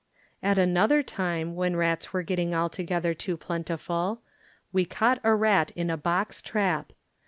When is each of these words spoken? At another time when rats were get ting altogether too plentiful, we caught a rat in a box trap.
At 0.41 0.57
another 0.57 1.03
time 1.03 1.55
when 1.55 1.75
rats 1.75 2.11
were 2.11 2.23
get 2.23 2.37
ting 2.37 2.55
altogether 2.55 3.13
too 3.13 3.37
plentiful, 3.37 4.23
we 4.73 4.83
caught 4.83 5.19
a 5.23 5.35
rat 5.35 5.69
in 5.75 5.91
a 5.91 5.95
box 5.97 6.41
trap. 6.41 6.91